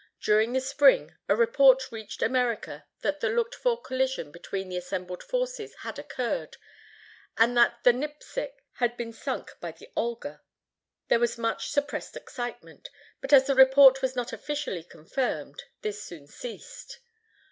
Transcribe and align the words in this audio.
During 0.19 0.53
the 0.53 0.61
spring 0.61 1.15
a 1.29 1.35
report 1.35 1.91
reached 1.91 2.23
America 2.23 2.87
that 3.01 3.19
the 3.19 3.29
looked 3.29 3.53
for 3.53 3.79
collision 3.79 4.31
between 4.31 4.67
the 4.67 4.75
assembled 4.77 5.21
forces 5.21 5.75
had 5.81 5.99
occurred, 5.99 6.57
and 7.37 7.55
that 7.55 7.83
the 7.83 7.91
Nipsic 7.93 8.49
had 8.77 8.97
been 8.97 9.13
sunk 9.13 9.51
by 9.61 9.71
the 9.71 9.91
Olga. 9.95 10.41
There 11.09 11.19
was 11.19 11.37
much 11.37 11.69
suppressed 11.69 12.17
excitement; 12.17 12.89
but 13.21 13.31
as 13.31 13.45
the 13.45 13.53
report 13.53 14.01
was 14.01 14.15
not 14.15 14.33
officially 14.33 14.81
confirmed, 14.83 15.65
this 15.83 16.01
soon 16.03 16.25
ceased. 16.25 16.97